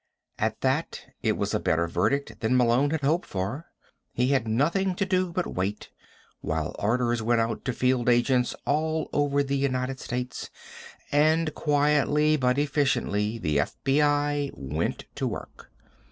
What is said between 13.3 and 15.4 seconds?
the FBI went to